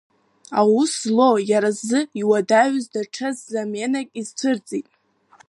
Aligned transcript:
Аус 0.59 0.91
злоу, 1.01 1.37
иара 1.51 1.71
изы 1.73 1.99
иуадаҩыз 2.21 2.85
даҽа 2.93 3.29
земанак 3.51 4.07
изцәырҵит… 4.19 4.87